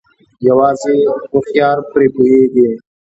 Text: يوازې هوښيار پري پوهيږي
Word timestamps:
يوازې 0.47 0.95
هوښيار 1.31 1.77
پري 1.91 2.07
پوهيږي 2.15 2.67